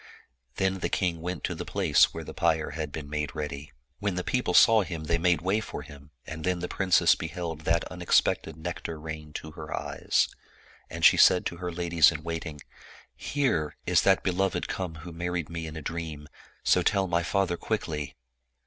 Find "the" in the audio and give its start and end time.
0.79-0.89, 1.53-1.63, 2.23-2.33, 4.15-4.23, 6.57-6.67